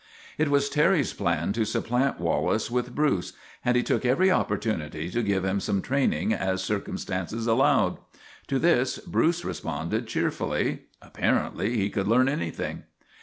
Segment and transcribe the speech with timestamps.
[0.39, 5.21] It was Terry's plan to supplant Wallace with Bruce, and he took every opportunity to
[5.21, 7.99] give him such training as circumstances allowed.
[8.47, 12.85] To this Bruce responded cheerfully; apparently he could learn anything.